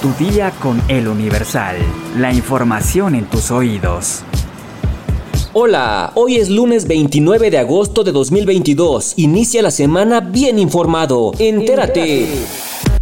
Tu 0.00 0.14
día 0.14 0.50
con 0.62 0.80
el 0.88 1.08
Universal. 1.08 1.76
La 2.16 2.32
información 2.32 3.14
en 3.14 3.26
tus 3.26 3.50
oídos. 3.50 4.22
Hola, 5.52 6.12
hoy 6.14 6.36
es 6.36 6.48
lunes 6.48 6.88
29 6.88 7.50
de 7.50 7.58
agosto 7.58 8.02
de 8.02 8.10
2022. 8.10 9.18
Inicia 9.18 9.60
la 9.60 9.70
semana 9.70 10.20
bien 10.20 10.58
informado. 10.58 11.32
Entérate. 11.38 12.46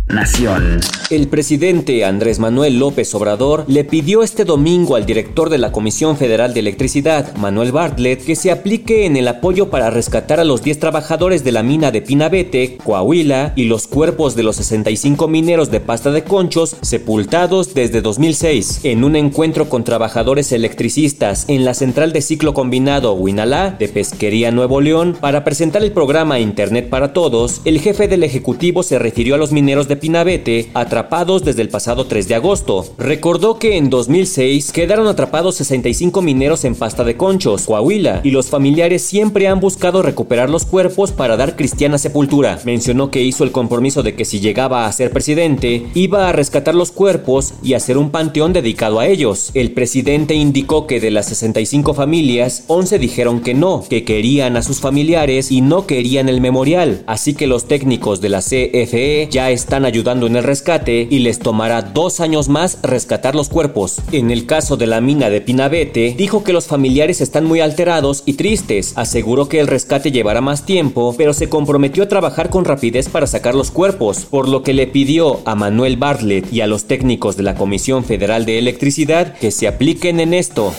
Nación. 0.08 0.80
El 1.10 1.28
presidente 1.28 2.04
Andrés 2.04 2.38
Manuel 2.38 2.78
López 2.78 3.14
Obrador 3.14 3.64
le 3.66 3.84
pidió 3.84 4.22
este 4.22 4.44
domingo 4.44 4.96
al 4.96 5.06
director 5.06 5.50
de 5.50 5.58
la 5.58 5.72
Comisión 5.72 6.16
Federal 6.16 6.54
de 6.54 6.60
Electricidad, 6.60 7.34
Manuel 7.36 7.72
Bartlett, 7.72 8.24
que 8.24 8.36
se 8.36 8.50
aplique 8.50 9.06
en 9.06 9.16
el 9.16 9.28
apoyo 9.28 9.70
para 9.70 9.90
rescatar 9.90 10.40
a 10.40 10.44
los 10.44 10.62
10 10.62 10.78
trabajadores 10.78 11.44
de 11.44 11.52
la 11.52 11.62
mina 11.62 11.90
de 11.90 12.02
Pinabete, 12.02 12.78
Coahuila, 12.82 13.52
y 13.54 13.64
los 13.64 13.86
cuerpos 13.86 14.34
de 14.34 14.42
los 14.42 14.56
65 14.56 15.28
mineros 15.28 15.70
de 15.70 15.80
pasta 15.80 16.10
de 16.10 16.24
conchos 16.24 16.76
sepultados 16.80 17.74
desde 17.74 18.00
2006. 18.00 18.80
En 18.84 19.04
un 19.04 19.16
encuentro 19.16 19.68
con 19.68 19.84
trabajadores 19.84 20.52
electricistas 20.52 21.44
en 21.48 21.64
la 21.64 21.74
central 21.74 22.12
de 22.12 22.22
ciclo 22.22 22.54
combinado 22.54 23.12
Huinalá 23.12 23.76
de 23.78 23.88
Pesquería 23.88 24.50
Nuevo 24.50 24.80
León, 24.80 25.16
para 25.20 25.44
presentar 25.44 25.82
el 25.82 25.92
programa 25.92 26.40
Internet 26.40 26.88
para 26.88 27.12
Todos, 27.12 27.60
el 27.64 27.80
jefe 27.80 28.08
del 28.08 28.22
Ejecutivo 28.22 28.82
se 28.82 28.98
refirió 28.98 29.34
a 29.34 29.38
los 29.38 29.52
mineros 29.52 29.88
de 29.88 29.97
Pinabete 29.98 30.70
atrapados 30.74 31.44
desde 31.44 31.62
el 31.62 31.68
pasado 31.68 32.06
3 32.06 32.28
de 32.28 32.34
agosto. 32.34 32.86
Recordó 32.98 33.58
que 33.58 33.76
en 33.76 33.90
2006 33.90 34.72
quedaron 34.72 35.06
atrapados 35.06 35.56
65 35.56 36.22
mineros 36.22 36.64
en 36.64 36.74
pasta 36.74 37.04
de 37.04 37.16
conchos, 37.16 37.66
Coahuila, 37.66 38.20
y 38.24 38.30
los 38.30 38.48
familiares 38.48 39.02
siempre 39.02 39.48
han 39.48 39.60
buscado 39.60 40.02
recuperar 40.02 40.50
los 40.50 40.64
cuerpos 40.64 41.12
para 41.12 41.36
dar 41.36 41.56
cristiana 41.56 41.98
sepultura. 41.98 42.58
Mencionó 42.64 43.10
que 43.10 43.22
hizo 43.22 43.44
el 43.44 43.52
compromiso 43.52 44.02
de 44.02 44.14
que 44.14 44.24
si 44.24 44.40
llegaba 44.40 44.86
a 44.86 44.92
ser 44.92 45.10
presidente, 45.10 45.86
iba 45.94 46.28
a 46.28 46.32
rescatar 46.32 46.74
los 46.74 46.92
cuerpos 46.92 47.54
y 47.62 47.74
hacer 47.74 47.98
un 47.98 48.10
panteón 48.10 48.52
dedicado 48.52 49.00
a 49.00 49.06
ellos. 49.06 49.50
El 49.54 49.72
presidente 49.72 50.34
indicó 50.34 50.86
que 50.86 51.00
de 51.00 51.10
las 51.10 51.26
65 51.26 51.94
familias, 51.94 52.64
11 52.68 52.98
dijeron 52.98 53.40
que 53.40 53.54
no, 53.54 53.84
que 53.88 54.04
querían 54.04 54.56
a 54.56 54.62
sus 54.62 54.80
familiares 54.80 55.50
y 55.50 55.60
no 55.60 55.86
querían 55.86 56.28
el 56.28 56.40
memorial, 56.40 57.02
así 57.06 57.34
que 57.34 57.46
los 57.46 57.66
técnicos 57.66 58.20
de 58.20 58.28
la 58.28 58.40
CFE 58.40 59.28
ya 59.30 59.50
están 59.50 59.84
ayudando 59.88 60.26
en 60.26 60.36
el 60.36 60.44
rescate 60.44 61.08
y 61.10 61.18
les 61.18 61.38
tomará 61.40 61.82
dos 61.82 62.20
años 62.20 62.48
más 62.48 62.78
rescatar 62.82 63.34
los 63.34 63.48
cuerpos. 63.48 63.96
En 64.12 64.30
el 64.30 64.46
caso 64.46 64.76
de 64.76 64.86
la 64.86 65.00
mina 65.00 65.30
de 65.30 65.40
Pinabete, 65.40 66.14
dijo 66.16 66.44
que 66.44 66.52
los 66.52 66.66
familiares 66.66 67.20
están 67.20 67.44
muy 67.44 67.60
alterados 67.60 68.22
y 68.24 68.34
tristes. 68.34 68.92
Aseguró 68.96 69.48
que 69.48 69.60
el 69.60 69.66
rescate 69.66 70.12
llevará 70.12 70.40
más 70.40 70.64
tiempo, 70.64 71.14
pero 71.18 71.32
se 71.32 71.48
comprometió 71.48 72.04
a 72.04 72.08
trabajar 72.08 72.50
con 72.50 72.64
rapidez 72.64 73.08
para 73.08 73.26
sacar 73.26 73.54
los 73.54 73.70
cuerpos, 73.70 74.26
por 74.26 74.48
lo 74.48 74.62
que 74.62 74.74
le 74.74 74.86
pidió 74.86 75.40
a 75.44 75.54
Manuel 75.54 75.96
Bartlett 75.96 76.52
y 76.52 76.60
a 76.60 76.66
los 76.66 76.84
técnicos 76.84 77.36
de 77.36 77.42
la 77.42 77.54
Comisión 77.54 78.04
Federal 78.04 78.44
de 78.44 78.58
Electricidad 78.58 79.34
que 79.38 79.50
se 79.50 79.66
apliquen 79.66 80.20
en 80.20 80.34
esto. 80.34 80.72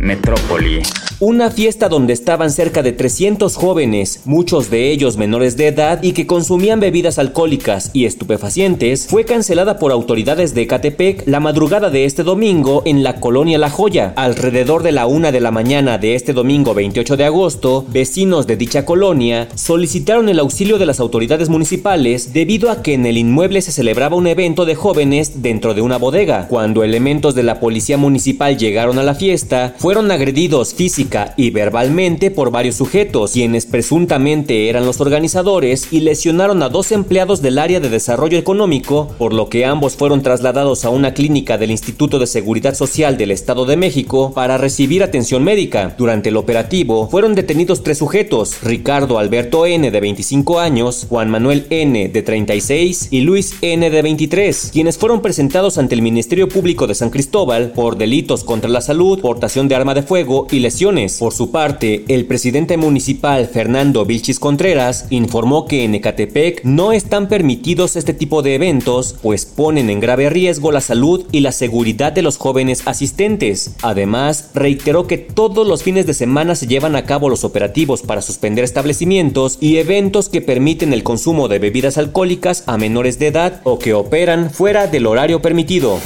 Metrópoli. 0.00 0.82
Una 1.22 1.50
fiesta 1.50 1.90
donde 1.90 2.14
estaban 2.14 2.50
cerca 2.50 2.82
de 2.82 2.92
300 2.92 3.54
jóvenes, 3.54 4.22
muchos 4.24 4.70
de 4.70 4.90
ellos 4.90 5.18
menores 5.18 5.58
de 5.58 5.66
edad 5.66 6.02
y 6.02 6.12
que 6.12 6.26
consumían 6.26 6.80
bebidas 6.80 7.18
alcohólicas 7.18 7.90
y 7.92 8.06
estupefacientes, 8.06 9.06
fue 9.06 9.26
cancelada 9.26 9.78
por 9.78 9.92
autoridades 9.92 10.54
de 10.54 10.62
Ecatepec 10.62 11.26
la 11.26 11.38
madrugada 11.38 11.90
de 11.90 12.06
este 12.06 12.22
domingo 12.22 12.82
en 12.86 13.02
la 13.02 13.20
colonia 13.20 13.58
La 13.58 13.68
Joya. 13.68 14.14
Alrededor 14.16 14.82
de 14.82 14.92
la 14.92 15.06
una 15.06 15.30
de 15.30 15.40
la 15.40 15.50
mañana 15.50 15.98
de 15.98 16.14
este 16.14 16.32
domingo 16.32 16.72
28 16.72 17.18
de 17.18 17.24
agosto, 17.26 17.84
vecinos 17.90 18.46
de 18.46 18.56
dicha 18.56 18.86
colonia 18.86 19.46
solicitaron 19.54 20.30
el 20.30 20.38
auxilio 20.38 20.78
de 20.78 20.86
las 20.86 21.00
autoridades 21.00 21.50
municipales 21.50 22.32
debido 22.32 22.70
a 22.70 22.82
que 22.82 22.94
en 22.94 23.04
el 23.04 23.18
inmueble 23.18 23.60
se 23.60 23.72
celebraba 23.72 24.16
un 24.16 24.26
evento 24.26 24.64
de 24.64 24.74
jóvenes 24.74 25.42
dentro 25.42 25.74
de 25.74 25.82
una 25.82 25.98
bodega. 25.98 26.48
Cuando 26.48 26.82
elementos 26.82 27.34
de 27.34 27.42
la 27.42 27.60
policía 27.60 27.98
municipal 27.98 28.56
llegaron 28.56 28.98
a 28.98 29.02
la 29.02 29.14
fiesta, 29.14 29.74
fueron 29.76 30.10
agredidos 30.10 30.72
físicamente 30.72 31.09
y 31.36 31.50
verbalmente 31.50 32.30
por 32.30 32.52
varios 32.52 32.76
sujetos, 32.76 33.32
quienes 33.32 33.66
presuntamente 33.66 34.68
eran 34.68 34.86
los 34.86 35.00
organizadores 35.00 35.88
y 35.90 36.00
lesionaron 36.00 36.62
a 36.62 36.68
dos 36.68 36.92
empleados 36.92 37.42
del 37.42 37.58
área 37.58 37.80
de 37.80 37.88
desarrollo 37.88 38.38
económico, 38.38 39.08
por 39.18 39.32
lo 39.32 39.48
que 39.48 39.64
ambos 39.64 39.96
fueron 39.96 40.22
trasladados 40.22 40.84
a 40.84 40.90
una 40.90 41.12
clínica 41.12 41.58
del 41.58 41.72
Instituto 41.72 42.20
de 42.20 42.28
Seguridad 42.28 42.74
Social 42.74 43.16
del 43.16 43.32
Estado 43.32 43.64
de 43.64 43.76
México 43.76 44.32
para 44.34 44.56
recibir 44.56 45.02
atención 45.02 45.42
médica. 45.42 45.96
Durante 45.98 46.28
el 46.28 46.36
operativo 46.36 47.08
fueron 47.08 47.34
detenidos 47.34 47.82
tres 47.82 47.98
sujetos, 47.98 48.62
Ricardo 48.62 49.18
Alberto 49.18 49.66
N 49.66 49.90
de 49.90 50.00
25 50.00 50.60
años, 50.60 51.06
Juan 51.08 51.28
Manuel 51.28 51.66
N 51.70 52.08
de 52.08 52.22
36 52.22 53.08
y 53.10 53.22
Luis 53.22 53.54
N 53.62 53.90
de 53.90 54.02
23, 54.02 54.70
quienes 54.72 54.96
fueron 54.96 55.22
presentados 55.22 55.76
ante 55.76 55.96
el 55.96 56.02
Ministerio 56.02 56.48
Público 56.48 56.86
de 56.86 56.94
San 56.94 57.10
Cristóbal 57.10 57.72
por 57.72 57.96
delitos 57.96 58.44
contra 58.44 58.70
la 58.70 58.80
salud, 58.80 59.20
portación 59.20 59.66
de 59.66 59.74
arma 59.74 59.94
de 59.94 60.02
fuego 60.02 60.46
y 60.52 60.60
lesiones 60.60 60.99
por 61.08 61.32
su 61.32 61.50
parte, 61.50 62.04
el 62.08 62.26
presidente 62.26 62.76
municipal 62.76 63.46
Fernando 63.46 64.04
Vilchis 64.04 64.38
Contreras 64.38 65.06
informó 65.08 65.66
que 65.66 65.84
en 65.84 65.94
Ecatepec 65.94 66.62
no 66.64 66.92
están 66.92 67.28
permitidos 67.28 67.96
este 67.96 68.12
tipo 68.12 68.42
de 68.42 68.54
eventos, 68.54 69.16
pues 69.22 69.46
ponen 69.46 69.88
en 69.88 70.00
grave 70.00 70.28
riesgo 70.28 70.72
la 70.72 70.82
salud 70.82 71.24
y 71.32 71.40
la 71.40 71.52
seguridad 71.52 72.12
de 72.12 72.20
los 72.20 72.36
jóvenes 72.36 72.82
asistentes. 72.84 73.76
Además, 73.82 74.50
reiteró 74.52 75.06
que 75.06 75.16
todos 75.16 75.66
los 75.66 75.82
fines 75.82 76.06
de 76.06 76.14
semana 76.14 76.54
se 76.54 76.66
llevan 76.66 76.96
a 76.96 77.06
cabo 77.06 77.30
los 77.30 77.44
operativos 77.44 78.02
para 78.02 78.20
suspender 78.20 78.64
establecimientos 78.64 79.56
y 79.60 79.78
eventos 79.78 80.28
que 80.28 80.42
permiten 80.42 80.92
el 80.92 81.02
consumo 81.02 81.48
de 81.48 81.58
bebidas 81.58 81.96
alcohólicas 81.96 82.64
a 82.66 82.76
menores 82.76 83.18
de 83.18 83.28
edad 83.28 83.62
o 83.64 83.78
que 83.78 83.94
operan 83.94 84.50
fuera 84.50 84.86
del 84.86 85.06
horario 85.06 85.40
permitido. 85.40 85.98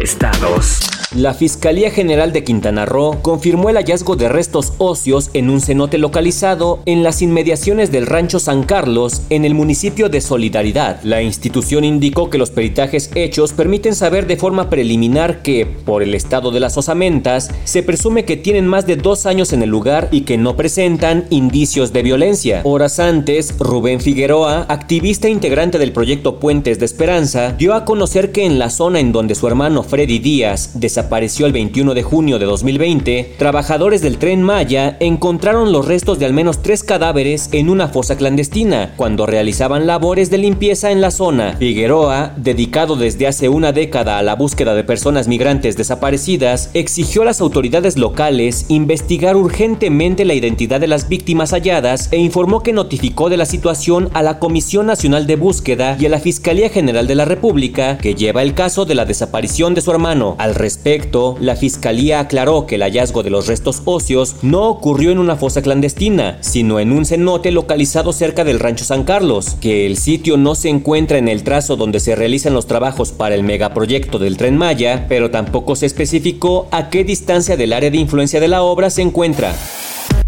Estados. 0.00 0.80
La 1.16 1.32
Fiscalía 1.32 1.90
General 1.90 2.34
de 2.34 2.44
Quintana 2.44 2.84
Roo 2.84 3.22
confirmó 3.22 3.70
el 3.70 3.76
hallazgo 3.76 4.14
de 4.14 4.28
restos 4.28 4.74
óseos 4.76 5.30
en 5.32 5.48
un 5.48 5.62
cenote 5.62 5.96
localizado 5.96 6.80
en 6.84 7.02
las 7.02 7.22
inmediaciones 7.22 7.90
del 7.90 8.04
rancho 8.04 8.38
San 8.38 8.62
Carlos 8.62 9.22
en 9.30 9.46
el 9.46 9.54
municipio 9.54 10.10
de 10.10 10.20
Solidaridad. 10.20 11.00
La 11.04 11.22
institución 11.22 11.84
indicó 11.84 12.28
que 12.28 12.36
los 12.36 12.50
peritajes 12.50 13.10
hechos 13.14 13.54
permiten 13.54 13.94
saber 13.94 14.26
de 14.26 14.36
forma 14.36 14.68
preliminar 14.68 15.40
que, 15.40 15.64
por 15.64 16.02
el 16.02 16.14
estado 16.14 16.50
de 16.50 16.60
las 16.60 16.76
osamentas, 16.76 17.50
se 17.64 17.82
presume 17.82 18.26
que 18.26 18.36
tienen 18.36 18.66
más 18.66 18.86
de 18.86 18.96
dos 18.96 19.24
años 19.24 19.54
en 19.54 19.62
el 19.62 19.70
lugar 19.70 20.08
y 20.10 20.22
que 20.22 20.36
no 20.36 20.56
presentan 20.56 21.24
indicios 21.30 21.94
de 21.94 22.02
violencia. 22.02 22.60
Horas 22.64 23.00
antes, 23.00 23.56
Rubén 23.58 24.02
Figueroa, 24.02 24.66
activista 24.68 25.30
integrante 25.30 25.78
del 25.78 25.92
proyecto 25.92 26.38
Puentes 26.38 26.78
de 26.78 26.84
Esperanza, 26.84 27.52
dio 27.52 27.72
a 27.72 27.86
conocer 27.86 28.30
que 28.30 28.44
en 28.44 28.58
la 28.58 28.68
zona 28.68 29.00
en 29.00 29.12
donde 29.12 29.34
su 29.34 29.46
hermano 29.46 29.82
Freddy 29.82 30.18
Díaz 30.18 30.78
desapareció 30.98 31.46
el 31.46 31.52
21 31.52 31.94
de 31.94 32.02
junio 32.02 32.40
de 32.40 32.46
2020, 32.46 33.34
trabajadores 33.38 34.02
del 34.02 34.18
tren 34.18 34.42
Maya 34.42 34.96
encontraron 34.98 35.70
los 35.70 35.86
restos 35.86 36.18
de 36.18 36.26
al 36.26 36.32
menos 36.32 36.60
tres 36.60 36.82
cadáveres 36.82 37.50
en 37.52 37.70
una 37.70 37.86
fosa 37.86 38.16
clandestina 38.16 38.94
cuando 38.96 39.24
realizaban 39.24 39.86
labores 39.86 40.28
de 40.28 40.38
limpieza 40.38 40.90
en 40.90 41.00
la 41.00 41.12
zona. 41.12 41.54
Figueroa, 41.56 42.32
dedicado 42.36 42.96
desde 42.96 43.28
hace 43.28 43.48
una 43.48 43.70
década 43.70 44.18
a 44.18 44.24
la 44.24 44.34
búsqueda 44.34 44.74
de 44.74 44.82
personas 44.82 45.28
migrantes 45.28 45.76
desaparecidas, 45.76 46.70
exigió 46.74 47.22
a 47.22 47.26
las 47.26 47.40
autoridades 47.40 47.96
locales 47.96 48.66
investigar 48.68 49.36
urgentemente 49.36 50.24
la 50.24 50.34
identidad 50.34 50.80
de 50.80 50.88
las 50.88 51.08
víctimas 51.08 51.52
halladas 51.52 52.08
e 52.10 52.16
informó 52.16 52.64
que 52.64 52.72
notificó 52.72 53.28
de 53.28 53.36
la 53.36 53.46
situación 53.46 54.10
a 54.14 54.24
la 54.24 54.40
Comisión 54.40 54.86
Nacional 54.86 55.28
de 55.28 55.36
Búsqueda 55.36 55.96
y 56.00 56.06
a 56.06 56.08
la 56.08 56.18
Fiscalía 56.18 56.70
General 56.70 57.06
de 57.06 57.14
la 57.14 57.24
República, 57.24 57.98
que 57.98 58.16
lleva 58.16 58.42
el 58.42 58.54
caso 58.54 58.84
de 58.84 58.96
la 58.96 59.04
desaparición 59.04 59.74
de 59.74 59.80
su 59.80 59.92
hermano. 59.92 60.34
Al 60.38 60.56
respecto, 60.56 60.87
la 61.40 61.54
fiscalía 61.54 62.20
aclaró 62.20 62.66
que 62.66 62.76
el 62.76 62.82
hallazgo 62.82 63.22
de 63.22 63.30
los 63.30 63.46
restos 63.46 63.82
óseos 63.84 64.36
no 64.42 64.68
ocurrió 64.68 65.10
en 65.10 65.18
una 65.18 65.36
fosa 65.36 65.60
clandestina, 65.60 66.38
sino 66.40 66.80
en 66.80 66.92
un 66.92 67.04
cenote 67.04 67.50
localizado 67.50 68.12
cerca 68.12 68.42
del 68.44 68.58
rancho 68.58 68.84
San 68.84 69.04
Carlos, 69.04 69.56
que 69.60 69.86
el 69.86 69.98
sitio 69.98 70.38
no 70.38 70.54
se 70.54 70.70
encuentra 70.70 71.18
en 71.18 71.28
el 71.28 71.42
trazo 71.42 71.76
donde 71.76 72.00
se 72.00 72.14
realizan 72.14 72.54
los 72.54 72.66
trabajos 72.66 73.12
para 73.12 73.34
el 73.34 73.42
megaproyecto 73.42 74.18
del 74.18 74.38
tren 74.38 74.56
Maya, 74.56 75.06
pero 75.08 75.30
tampoco 75.30 75.76
se 75.76 75.86
especificó 75.86 76.68
a 76.70 76.88
qué 76.88 77.04
distancia 77.04 77.56
del 77.56 77.74
área 77.74 77.90
de 77.90 77.98
influencia 77.98 78.40
de 78.40 78.48
la 78.48 78.62
obra 78.62 78.88
se 78.88 79.02
encuentra. 79.02 79.54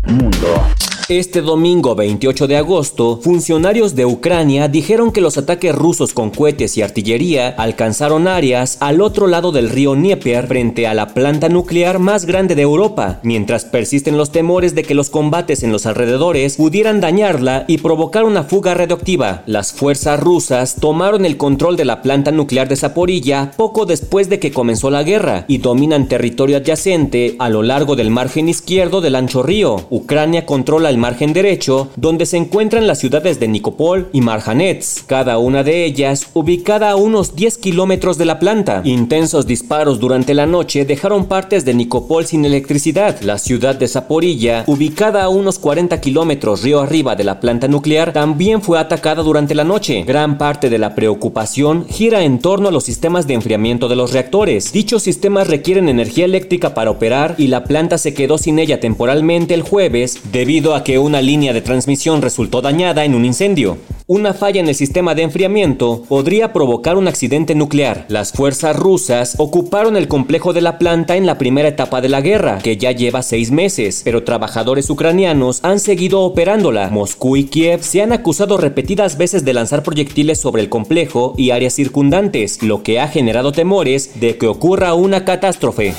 Mundo. 0.07 0.90
Este 1.11 1.43
domingo 1.43 1.97
28 1.97 2.47
de 2.47 2.57
agosto, 2.57 3.19
funcionarios 3.21 3.97
de 3.97 4.07
Ucrania 4.07 4.69
dijeron 4.69 5.11
que 5.11 5.21
los 5.21 5.39
ataques 5.39 5.75
rusos 5.75 6.15
con 6.15 6.31
cohetes 6.31 6.77
y 6.77 6.83
artillería 6.83 7.49
alcanzaron 7.49 8.29
áreas 8.29 8.77
al 8.79 9.01
otro 9.01 9.27
lado 9.27 9.51
del 9.51 9.71
río 9.71 9.97
Dnieper 9.97 10.47
frente 10.47 10.87
a 10.87 10.95
la 10.95 11.09
planta 11.09 11.49
nuclear 11.49 11.99
más 11.99 12.27
grande 12.27 12.55
de 12.55 12.63
Europa, 12.63 13.19
mientras 13.25 13.65
persisten 13.65 14.17
los 14.17 14.31
temores 14.31 14.77
de 14.77 14.85
que 14.85 14.95
los 14.95 15.11
combates 15.11 15.65
en 15.65 15.73
los 15.73 15.85
alrededores 15.85 16.55
pudieran 16.55 17.01
dañarla 17.01 17.65
y 17.67 17.79
provocar 17.79 18.23
una 18.23 18.45
fuga 18.45 18.75
radioactiva. 18.75 19.43
Las 19.47 19.73
fuerzas 19.73 20.21
rusas 20.21 20.77
tomaron 20.77 21.25
el 21.25 21.37
control 21.37 21.77
de 21.77 21.87
la 21.87 22.03
planta 22.03 22.31
nuclear 22.31 22.69
de 22.69 22.77
Zaporilla 22.77 23.51
poco 23.57 23.85
después 23.85 24.29
de 24.29 24.39
que 24.39 24.53
comenzó 24.53 24.93
la 24.93 25.03
guerra 25.03 25.45
y 25.49 25.59
dominan 25.59 26.07
territorio 26.07 26.59
adyacente 26.59 27.35
a 27.41 27.49
lo 27.49 27.65
largo 27.65 27.97
del 27.97 28.11
margen 28.11 28.49
izquierdo 28.49 29.01
del 29.01 29.17
ancho 29.17 29.43
río. 29.43 29.87
Ucrania 29.91 30.47
controla 30.47 30.89
el 30.89 31.00
margen 31.01 31.33
derecho, 31.33 31.89
donde 31.97 32.27
se 32.27 32.37
encuentran 32.37 32.87
las 32.87 33.01
ciudades 33.01 33.41
de 33.41 33.49
Nicopol 33.49 34.09
y 34.13 34.21
Marjanets, 34.21 35.03
cada 35.07 35.39
una 35.39 35.65
de 35.65 35.85
ellas 35.85 36.29
ubicada 36.35 36.91
a 36.91 36.97
unos 36.97 37.35
10 37.35 37.59
kilómetros 37.59 38.19
de 38.19 38.27
la 38.27 38.39
planta. 38.39 38.83
Intensos 38.85 39.47
disparos 39.47 39.99
durante 39.99 40.35
la 40.35 40.47
noche 40.47 40.85
dejaron 40.85 41.27
partes 41.27 41.65
de 41.65 41.75
Nicopol 41.75 42.27
sin 42.27 42.45
electricidad. 42.45 43.21
La 43.23 43.39
ciudad 43.39 43.75
de 43.75 43.89
Zaporilla, 43.89 44.65
ubicada 44.67 45.25
a 45.25 45.29
unos 45.29 45.59
40 45.59 46.01
kilómetros 46.01 46.63
río 46.63 46.81
arriba 46.81 47.17
de 47.17 47.25
la 47.25 47.41
planta 47.41 47.67
nuclear, 47.67 48.13
también 48.13 48.63
fue 48.63 48.79
atacada 48.79 49.23
durante 49.23 49.55
la 49.55 49.65
noche. 49.65 50.05
Gran 50.07 50.39
parte 50.39 50.71
de 50.71 50.79
la 50.79 50.95
preocupación 50.95 51.87
gira 51.89 52.23
en 52.23 52.39
torno 52.39 52.69
a 52.69 52.73
los 52.73 52.85
sistemas 52.85 53.27
de 53.27 53.35
enfriamiento 53.35 53.89
de 53.89 53.97
los 53.97 54.13
reactores. 54.13 54.73
Dichos 54.73 55.03
sistemas 55.03 55.49
requieren 55.49 55.89
energía 55.89 56.27
eléctrica 56.27 56.75
para 56.75 56.91
operar 56.91 57.35
y 57.39 57.47
la 57.47 57.65
planta 57.65 57.99
se 57.99 58.15
quedó 58.15 58.39
sin 58.39 58.59
ella 58.59 58.81
temporalmente 58.81 59.55
el 59.55 59.63
jueves 59.63 60.21
debido 60.33 60.75
a 60.75 60.80
que 60.85 60.99
una 60.99 61.21
línea 61.23 61.53
de 61.53 61.61
transmisión 61.61 62.23
resultó 62.23 62.61
dañada 62.61 63.05
en 63.05 63.15
un 63.15 63.25
incendio. 63.25 63.79
Una 64.07 64.35
falla 64.35 64.61
en 64.61 64.69
el 64.69 64.75
sistema 64.75 65.15
de 65.15 65.23
enfriamiento 65.23 66.03
podría 66.09 66.53
provocar 66.53 66.97
un 66.97 67.07
accidente 67.07 67.55
nuclear. 67.55 68.07
Las 68.09 68.33
fuerzas 68.33 68.75
rusas 68.75 69.37
ocuparon 69.39 69.97
el 69.97 70.09
complejo 70.09 70.53
de 70.53 70.61
la 70.61 70.79
planta 70.79 71.17
en 71.17 71.27
la 71.27 71.39
primera 71.39 71.69
etapa 71.69 72.01
de 72.01 72.09
la 72.09 72.21
guerra, 72.21 72.59
que 72.59 72.77
ya 72.77 72.91
lleva 72.91 73.23
seis 73.23 73.53
meses, 73.53 74.03
pero 74.05 74.25
trabajadores 74.25 74.91
ucranianos 74.91 75.61
han 75.63 75.79
seguido 75.79 76.23
operándola. 76.23 76.89
Moscú 76.91 77.37
y 77.37 77.45
Kiev 77.45 77.85
se 77.85 78.03
han 78.03 78.13
acusado 78.13 78.57
repetidas 78.57 79.17
veces 79.17 79.45
de 79.45 79.55
lanzar 79.55 79.85
proyectiles 79.85 80.41
sobre 80.41 80.63
el 80.63 80.69
complejo 80.69 81.35
y 81.37 81.51
áreas 81.51 81.75
circundantes, 81.75 82.63
lo 82.65 82.83
que 82.83 82.99
ha 82.99 83.07
generado 83.07 83.53
temores 83.53 84.19
de 84.21 84.37
que 84.37 84.49
ocurra 84.49 84.95
una 84.95 85.25
catástrofe. 85.25 85.95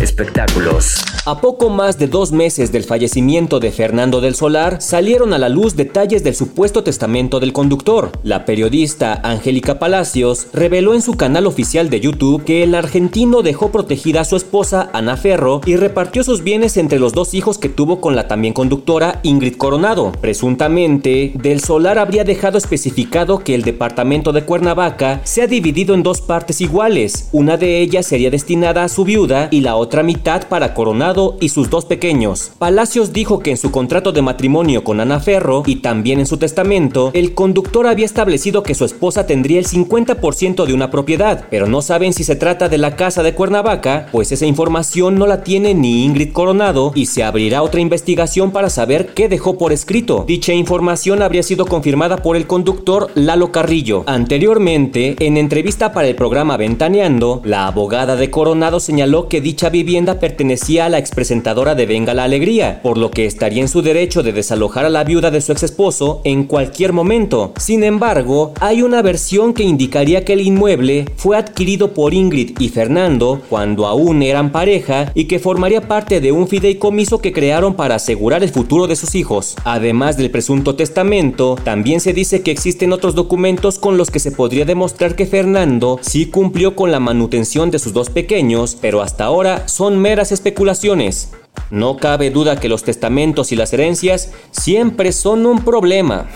Espectáculos. 0.00 1.02
A 1.26 1.40
poco 1.40 1.70
más 1.70 1.98
de 1.98 2.06
dos 2.06 2.30
meses 2.30 2.70
del 2.70 2.84
fallecimiento 2.84 3.58
de 3.58 3.72
Fernando 3.72 4.20
del 4.20 4.36
Solar, 4.36 4.80
salieron 4.80 5.34
a 5.34 5.38
la 5.38 5.48
luz 5.48 5.74
detalles 5.74 6.22
del 6.22 6.36
supuesto 6.36 6.84
testamento 6.84 7.40
del 7.40 7.52
conductor. 7.52 8.12
La 8.22 8.44
periodista 8.44 9.20
Angélica 9.24 9.80
Palacios 9.80 10.46
reveló 10.52 10.94
en 10.94 11.02
su 11.02 11.14
canal 11.14 11.46
oficial 11.46 11.90
de 11.90 12.00
YouTube 12.00 12.44
que 12.44 12.62
el 12.62 12.76
argentino 12.76 13.42
dejó 13.42 13.72
protegida 13.72 14.20
a 14.20 14.24
su 14.24 14.36
esposa 14.36 14.88
Ana 14.92 15.16
Ferro 15.16 15.60
y 15.66 15.76
repartió 15.76 16.22
sus 16.22 16.44
bienes 16.44 16.76
entre 16.76 17.00
los 17.00 17.12
dos 17.12 17.34
hijos 17.34 17.58
que 17.58 17.68
tuvo 17.68 18.00
con 18.00 18.14
la 18.14 18.28
también 18.28 18.54
conductora 18.54 19.18
Ingrid 19.24 19.56
Coronado. 19.56 20.12
Presuntamente, 20.20 21.32
Del 21.34 21.60
Solar 21.60 21.98
habría 21.98 22.22
dejado 22.24 22.56
especificado 22.56 23.40
que 23.40 23.54
el 23.54 23.62
departamento 23.62 24.32
de 24.32 24.44
Cuernavaca 24.44 25.20
se 25.24 25.42
ha 25.42 25.48
dividido 25.48 25.94
en 25.94 26.04
dos 26.04 26.20
partes 26.20 26.60
iguales. 26.60 27.28
Una 27.32 27.56
de 27.56 27.80
ellas 27.80 28.06
sería 28.06 28.30
destinada 28.30 28.84
a 28.84 28.88
su 28.88 29.04
viuda 29.04 29.48
y 29.50 29.60
la 29.60 29.76
otra 29.76 29.87
otra 29.88 30.02
mitad 30.02 30.48
para 30.48 30.74
Coronado 30.74 31.38
y 31.40 31.48
sus 31.48 31.70
dos 31.70 31.86
pequeños. 31.86 32.50
Palacios 32.58 33.14
dijo 33.14 33.38
que 33.38 33.52
en 33.52 33.56
su 33.56 33.70
contrato 33.70 34.12
de 34.12 34.20
matrimonio 34.20 34.84
con 34.84 35.00
Ana 35.00 35.18
Ferro 35.18 35.62
y 35.64 35.76
también 35.76 36.20
en 36.20 36.26
su 36.26 36.36
testamento, 36.36 37.10
el 37.14 37.32
conductor 37.32 37.86
había 37.86 38.04
establecido 38.04 38.62
que 38.62 38.74
su 38.74 38.84
esposa 38.84 39.26
tendría 39.26 39.58
el 39.58 39.66
50% 39.66 40.66
de 40.66 40.74
una 40.74 40.90
propiedad, 40.90 41.46
pero 41.48 41.66
no 41.66 41.80
saben 41.80 42.12
si 42.12 42.22
se 42.22 42.36
trata 42.36 42.68
de 42.68 42.76
la 42.76 42.96
casa 42.96 43.22
de 43.22 43.32
Cuernavaca, 43.32 44.08
pues 44.12 44.30
esa 44.30 44.44
información 44.44 45.14
no 45.14 45.26
la 45.26 45.42
tiene 45.42 45.72
ni 45.72 46.04
Ingrid 46.04 46.34
Coronado 46.34 46.92
y 46.94 47.06
se 47.06 47.24
abrirá 47.24 47.62
otra 47.62 47.80
investigación 47.80 48.50
para 48.50 48.68
saber 48.68 49.14
qué 49.14 49.30
dejó 49.30 49.56
por 49.56 49.72
escrito. 49.72 50.26
Dicha 50.28 50.52
información 50.52 51.22
habría 51.22 51.42
sido 51.42 51.64
confirmada 51.64 52.18
por 52.18 52.36
el 52.36 52.46
conductor 52.46 53.10
Lalo 53.14 53.52
Carrillo. 53.52 54.04
Anteriormente, 54.06 55.16
en 55.20 55.38
entrevista 55.38 55.94
para 55.94 56.08
el 56.08 56.14
programa 56.14 56.58
Ventaneando, 56.58 57.40
la 57.42 57.66
abogada 57.66 58.16
de 58.16 58.30
Coronado 58.30 58.80
señaló 58.80 59.28
que 59.28 59.40
dicha 59.40 59.70
vivienda 59.78 60.18
pertenecía 60.18 60.86
a 60.86 60.88
la 60.88 60.98
expresentadora 60.98 61.76
de 61.76 61.86
Venga 61.86 62.12
la 62.12 62.24
Alegría, 62.24 62.80
por 62.82 62.98
lo 62.98 63.12
que 63.12 63.26
estaría 63.26 63.62
en 63.62 63.68
su 63.68 63.80
derecho 63.80 64.24
de 64.24 64.32
desalojar 64.32 64.84
a 64.84 64.88
la 64.88 65.04
viuda 65.04 65.30
de 65.30 65.40
su 65.40 65.52
ex 65.52 65.62
esposo 65.62 66.20
en 66.24 66.44
cualquier 66.44 66.92
momento. 66.92 67.52
Sin 67.58 67.84
embargo, 67.84 68.54
hay 68.60 68.82
una 68.82 69.02
versión 69.02 69.54
que 69.54 69.62
indicaría 69.62 70.24
que 70.24 70.32
el 70.32 70.40
inmueble 70.40 71.04
fue 71.14 71.36
adquirido 71.36 71.94
por 71.94 72.12
Ingrid 72.12 72.60
y 72.60 72.70
Fernando 72.70 73.40
cuando 73.48 73.86
aún 73.86 74.22
eran 74.22 74.50
pareja 74.50 75.12
y 75.14 75.26
que 75.26 75.38
formaría 75.38 75.86
parte 75.86 76.20
de 76.20 76.32
un 76.32 76.48
fideicomiso 76.48 77.20
que 77.20 77.32
crearon 77.32 77.74
para 77.74 77.94
asegurar 77.94 78.42
el 78.42 78.50
futuro 78.50 78.88
de 78.88 78.96
sus 78.96 79.14
hijos. 79.14 79.54
Además 79.62 80.16
del 80.16 80.32
presunto 80.32 80.74
testamento, 80.74 81.56
también 81.62 82.00
se 82.00 82.12
dice 82.12 82.42
que 82.42 82.50
existen 82.50 82.92
otros 82.92 83.14
documentos 83.14 83.78
con 83.78 83.96
los 83.96 84.10
que 84.10 84.18
se 84.18 84.32
podría 84.32 84.64
demostrar 84.64 85.14
que 85.14 85.26
Fernando 85.26 86.00
sí 86.02 86.26
cumplió 86.26 86.74
con 86.74 86.90
la 86.90 86.98
manutención 86.98 87.70
de 87.70 87.78
sus 87.78 87.92
dos 87.92 88.10
pequeños, 88.10 88.76
pero 88.80 89.02
hasta 89.02 89.24
ahora 89.24 89.67
son 89.68 89.98
meras 89.98 90.32
especulaciones. 90.32 91.30
No 91.70 91.96
cabe 91.96 92.30
duda 92.30 92.58
que 92.58 92.68
los 92.68 92.82
testamentos 92.82 93.52
y 93.52 93.56
las 93.56 93.72
herencias 93.72 94.30
siempre 94.50 95.12
son 95.12 95.46
un 95.46 95.64
problema. 95.64 96.26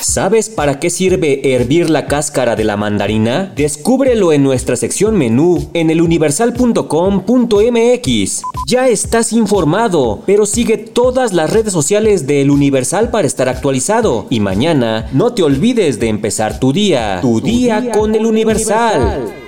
¿Sabes 0.00 0.48
para 0.48 0.78
qué 0.78 0.90
sirve 0.90 1.54
hervir 1.54 1.90
la 1.90 2.06
cáscara 2.06 2.54
de 2.56 2.64
la 2.64 2.76
mandarina? 2.76 3.52
Descúbrelo 3.56 4.32
en 4.32 4.44
nuestra 4.44 4.76
sección 4.76 5.16
menú 5.16 5.70
en 5.74 5.90
eluniversal.com.mx. 5.90 8.42
Ya 8.66 8.88
estás 8.88 9.32
informado, 9.32 10.22
pero 10.24 10.46
sigue 10.46 10.78
todas 10.78 11.32
las 11.32 11.52
redes 11.52 11.72
sociales 11.72 12.28
de 12.28 12.42
El 12.42 12.50
Universal 12.50 13.10
para 13.10 13.26
estar 13.26 13.48
actualizado. 13.48 14.26
Y 14.30 14.38
mañana 14.40 15.08
no 15.12 15.34
te 15.34 15.42
olvides 15.42 15.98
de 15.98 16.06
empezar 16.08 16.60
tu 16.60 16.72
día. 16.72 17.18
Tu, 17.20 17.40
día, 17.40 17.90
con, 17.92 18.14
El 18.14 18.24
Universal. 18.24 19.47